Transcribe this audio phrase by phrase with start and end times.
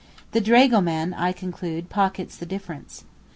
[0.31, 3.03] The dragoman, I conclude, pockets the difference.